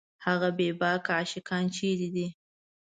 هغه 0.25 0.49
بېباکه 0.57 1.11
عاشقان 1.17 1.63
چېرې 1.75 2.07
دي 2.15 2.27